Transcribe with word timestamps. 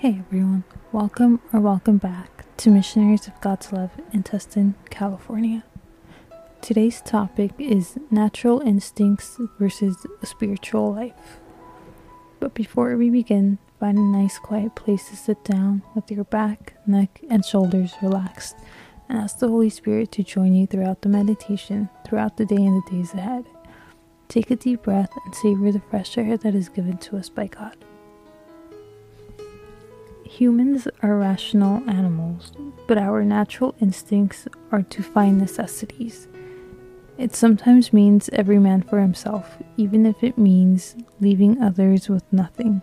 Hey 0.00 0.16
everyone, 0.18 0.64
welcome 0.92 1.42
or 1.52 1.60
welcome 1.60 1.98
back 1.98 2.46
to 2.56 2.70
Missionaries 2.70 3.26
of 3.26 3.38
God's 3.42 3.70
Love 3.70 3.90
in 4.14 4.22
Tustin, 4.22 4.72
California. 4.88 5.62
Today's 6.62 7.02
topic 7.02 7.50
is 7.58 7.98
natural 8.10 8.60
instincts 8.60 9.38
versus 9.58 10.06
a 10.22 10.24
spiritual 10.24 10.94
life. 10.94 11.38
But 12.38 12.54
before 12.54 12.96
we 12.96 13.10
begin, 13.10 13.58
find 13.78 13.98
a 13.98 14.00
nice 14.00 14.38
quiet 14.38 14.74
place 14.74 15.10
to 15.10 15.16
sit 15.16 15.44
down 15.44 15.82
with 15.94 16.10
your 16.10 16.24
back, 16.24 16.76
neck, 16.86 17.20
and 17.28 17.44
shoulders 17.44 17.92
relaxed 18.00 18.56
and 19.06 19.18
ask 19.18 19.38
the 19.38 19.48
Holy 19.48 19.68
Spirit 19.68 20.12
to 20.12 20.22
join 20.22 20.54
you 20.54 20.66
throughout 20.66 21.02
the 21.02 21.10
meditation, 21.10 21.90
throughout 22.06 22.38
the 22.38 22.46
day 22.46 22.56
and 22.56 22.82
the 22.82 22.90
days 22.90 23.12
ahead. 23.12 23.44
Take 24.28 24.50
a 24.50 24.56
deep 24.56 24.84
breath 24.84 25.10
and 25.26 25.34
savor 25.34 25.70
the 25.70 25.82
fresh 25.90 26.16
air 26.16 26.38
that 26.38 26.54
is 26.54 26.70
given 26.70 26.96
to 26.96 27.18
us 27.18 27.28
by 27.28 27.48
God. 27.48 27.76
Humans 30.30 30.86
are 31.02 31.18
rational 31.18 31.82
animals, 31.90 32.52
but 32.86 32.96
our 32.96 33.24
natural 33.24 33.74
instincts 33.80 34.46
are 34.70 34.82
to 34.84 35.02
find 35.02 35.38
necessities. 35.38 36.28
It 37.18 37.34
sometimes 37.34 37.92
means 37.92 38.30
every 38.32 38.60
man 38.60 38.82
for 38.82 39.00
himself, 39.00 39.58
even 39.76 40.06
if 40.06 40.22
it 40.22 40.38
means 40.38 40.94
leaving 41.20 41.60
others 41.60 42.08
with 42.08 42.22
nothing. 42.32 42.80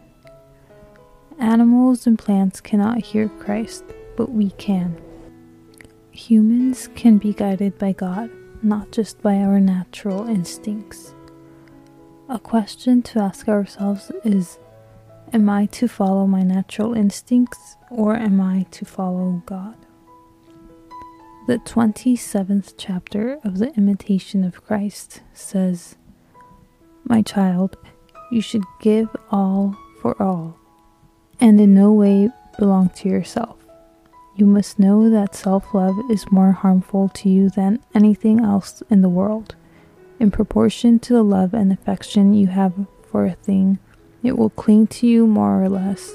Animals 1.40 2.06
and 2.06 2.20
plants 2.20 2.60
cannot 2.60 2.98
hear 3.06 3.30
Christ, 3.30 3.86
but 4.18 4.30
we 4.30 4.52
can. 4.52 5.02
Humans 6.12 6.90
can 6.96 7.18
be 7.18 7.34
guided 7.34 7.80
by 7.80 7.94
God, 7.94 8.30
not 8.62 8.92
just 8.92 9.22
by 9.22 9.38
our 9.38 9.62
natural 9.62 10.28
instincts. 10.28 11.16
A 12.28 12.40
question 12.40 13.02
to 13.04 13.20
ask 13.20 13.48
ourselves 13.48 14.12
is 14.26 14.60
Am 15.34 15.50
I 15.50 15.66
to 15.68 15.90
follow 15.90 16.26
my 16.26 16.42
natural 16.42 16.94
instincts 16.94 17.76
or 17.92 18.16
am 18.16 18.40
I 18.40 18.66
to 18.72 18.86
follow 18.86 19.44
God? 19.46 19.76
The 21.48 21.58
27th 21.58 22.76
chapter 22.78 23.38
of 23.44 23.58
the 23.58 23.74
Imitation 23.76 24.46
of 24.46 24.64
Christ 24.64 25.22
says, 25.34 25.98
My 27.04 27.22
child, 27.22 27.76
you 28.32 28.40
should 28.40 28.64
give 28.80 29.10
all 29.30 29.78
for 30.02 30.22
all, 30.22 30.58
and 31.42 31.60
in 31.60 31.76
no 31.76 31.92
way 31.92 32.30
belong 32.58 32.90
to 32.92 33.10
yourself. 33.10 33.58
You 34.38 34.46
must 34.46 34.80
know 34.80 35.10
that 35.10 35.36
self 35.36 35.74
love 35.74 35.98
is 36.10 36.32
more 36.32 36.54
harmful 36.54 37.10
to 37.10 37.30
you 37.30 37.50
than 37.50 37.84
anything 37.94 38.40
else 38.40 38.82
in 38.90 39.02
the 39.02 39.10
world. 39.10 39.56
In 40.22 40.32
proportion 40.32 41.00
to 41.00 41.14
the 41.14 41.24
love 41.24 41.54
and 41.54 41.72
affection 41.74 42.34
you 42.34 42.48
have 42.48 42.74
for 43.10 43.26
a 43.26 43.34
thing, 43.34 43.80
it 44.24 44.38
will 44.38 44.50
cling 44.50 44.88
to 44.88 45.08
you 45.08 45.28
more 45.28 45.64
or 45.64 45.70
less. 45.70 46.12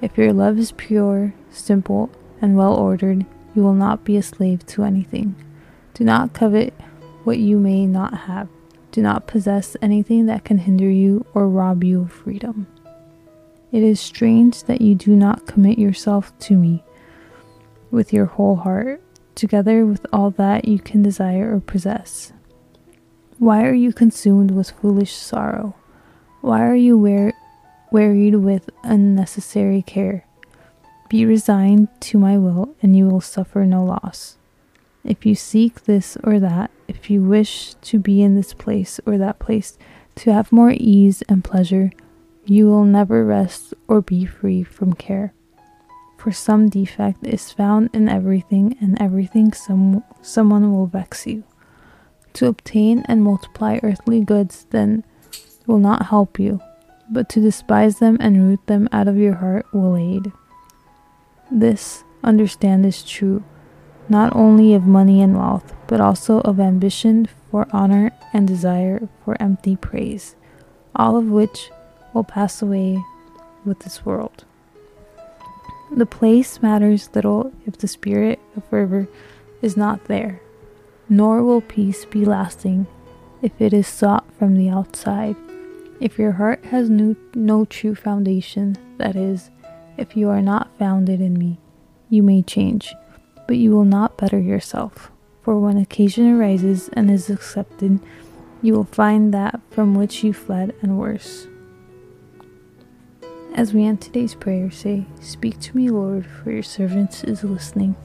If 0.00 0.18
your 0.18 0.32
love 0.32 0.58
is 0.58 0.72
pure, 0.72 1.34
simple, 1.50 2.10
and 2.40 2.56
well 2.56 2.74
ordered, 2.74 3.24
you 3.54 3.62
will 3.62 3.74
not 3.74 4.04
be 4.04 4.16
a 4.16 4.22
slave 4.22 4.66
to 4.66 4.84
anything. 4.84 5.34
Do 5.94 6.04
not 6.04 6.34
covet 6.34 6.74
what 7.24 7.38
you 7.38 7.58
may 7.58 7.86
not 7.86 8.14
have. 8.14 8.48
Do 8.92 9.02
not 9.02 9.26
possess 9.26 9.76
anything 9.80 10.26
that 10.26 10.44
can 10.44 10.58
hinder 10.58 10.88
you 10.88 11.26
or 11.34 11.48
rob 11.48 11.82
you 11.82 12.02
of 12.02 12.12
freedom. 12.12 12.66
It 13.72 13.82
is 13.82 14.00
strange 14.00 14.62
that 14.64 14.80
you 14.80 14.94
do 14.94 15.16
not 15.16 15.46
commit 15.46 15.78
yourself 15.78 16.38
to 16.40 16.56
me 16.56 16.84
with 17.90 18.12
your 18.12 18.26
whole 18.26 18.56
heart, 18.56 19.02
together 19.34 19.84
with 19.84 20.06
all 20.12 20.30
that 20.32 20.66
you 20.66 20.78
can 20.78 21.02
desire 21.02 21.54
or 21.54 21.60
possess. 21.60 22.32
Why 23.38 23.66
are 23.66 23.74
you 23.74 23.92
consumed 23.92 24.50
with 24.50 24.70
foolish 24.70 25.14
sorrow? 25.14 25.74
Why 26.46 26.64
are 26.64 26.76
you 26.76 26.96
wear- 26.96 27.32
wearied 27.90 28.36
with 28.36 28.70
unnecessary 28.84 29.82
care? 29.82 30.24
Be 31.08 31.26
resigned 31.26 31.88
to 32.02 32.18
my 32.20 32.38
will, 32.38 32.76
and 32.80 32.96
you 32.96 33.08
will 33.08 33.20
suffer 33.20 33.66
no 33.66 33.82
loss. 33.84 34.36
If 35.02 35.26
you 35.26 35.34
seek 35.34 35.86
this 35.86 36.16
or 36.22 36.38
that, 36.38 36.70
if 36.86 37.10
you 37.10 37.20
wish 37.20 37.74
to 37.90 37.98
be 37.98 38.22
in 38.22 38.36
this 38.36 38.54
place 38.54 39.00
or 39.04 39.18
that 39.18 39.40
place, 39.40 39.76
to 40.22 40.32
have 40.32 40.52
more 40.52 40.70
ease 40.70 41.20
and 41.22 41.42
pleasure, 41.42 41.90
you 42.44 42.68
will 42.68 42.84
never 42.84 43.24
rest 43.24 43.74
or 43.88 44.00
be 44.00 44.24
free 44.24 44.62
from 44.62 44.92
care. 44.92 45.34
For 46.16 46.30
some 46.30 46.68
defect 46.68 47.26
is 47.26 47.50
found 47.50 47.90
in 47.92 48.08
everything, 48.08 48.76
and 48.80 48.96
everything 49.02 49.52
some, 49.52 50.04
someone 50.22 50.72
will 50.72 50.86
vex 50.86 51.26
you. 51.26 51.42
To 52.34 52.46
obtain 52.46 53.02
and 53.08 53.24
multiply 53.24 53.80
earthly 53.82 54.20
goods, 54.20 54.68
then, 54.70 55.02
will 55.66 55.78
not 55.78 56.06
help 56.06 56.38
you, 56.38 56.60
but 57.10 57.28
to 57.30 57.40
despise 57.40 57.98
them 57.98 58.16
and 58.20 58.48
root 58.48 58.66
them 58.66 58.88
out 58.92 59.08
of 59.08 59.16
your 59.16 59.34
heart 59.34 59.66
will 59.72 59.96
aid. 59.96 60.32
This, 61.50 62.04
understand, 62.22 62.84
is 62.84 63.02
true, 63.02 63.44
not 64.08 64.34
only 64.34 64.74
of 64.74 64.86
money 64.86 65.22
and 65.22 65.36
wealth, 65.36 65.74
but 65.86 66.00
also 66.00 66.40
of 66.40 66.60
ambition 66.60 67.28
for 67.50 67.66
honor 67.72 68.10
and 68.32 68.46
desire 68.46 69.08
for 69.24 69.40
empty 69.40 69.76
praise, 69.76 70.36
all 70.94 71.16
of 71.16 71.26
which 71.26 71.70
will 72.12 72.24
pass 72.24 72.62
away 72.62 73.02
with 73.64 73.80
this 73.80 74.04
world. 74.04 74.44
The 75.94 76.06
place 76.06 76.62
matters 76.62 77.10
little 77.14 77.52
if 77.64 77.78
the 77.78 77.88
spirit 77.88 78.40
of 78.56 78.64
fervor 78.64 79.08
is 79.62 79.76
not 79.76 80.06
there, 80.06 80.40
nor 81.08 81.42
will 81.42 81.60
peace 81.60 82.04
be 82.04 82.24
lasting 82.24 82.86
if 83.42 83.52
it 83.60 83.72
is 83.72 83.86
sought 83.86 84.24
from 84.38 84.56
the 84.56 84.68
outside. 84.68 85.36
If 85.98 86.18
your 86.18 86.32
heart 86.32 86.64
has 86.66 86.90
no, 86.90 87.16
no 87.34 87.64
true 87.64 87.94
foundation, 87.94 88.76
that 88.98 89.16
is, 89.16 89.50
if 89.96 90.16
you 90.16 90.28
are 90.28 90.42
not 90.42 90.76
founded 90.78 91.22
in 91.22 91.38
me, 91.38 91.58
you 92.10 92.22
may 92.22 92.42
change, 92.42 92.94
but 93.46 93.56
you 93.56 93.70
will 93.70 93.84
not 93.84 94.18
better 94.18 94.38
yourself. 94.38 95.10
For 95.42 95.58
when 95.58 95.78
occasion 95.78 96.30
arises 96.30 96.90
and 96.92 97.10
is 97.10 97.30
accepted, 97.30 98.00
you 98.60 98.74
will 98.74 98.84
find 98.84 99.32
that 99.32 99.60
from 99.70 99.94
which 99.94 100.22
you 100.22 100.34
fled 100.34 100.74
and 100.82 100.98
worse. 100.98 101.46
As 103.54 103.72
we 103.72 103.84
end 103.84 104.02
today's 104.02 104.34
prayer, 104.34 104.70
say, 104.70 105.06
Speak 105.22 105.58
to 105.60 105.76
me, 105.76 105.88
Lord, 105.88 106.26
for 106.26 106.50
your 106.50 106.62
servant 106.62 107.24
is 107.24 107.42
listening. 107.42 107.96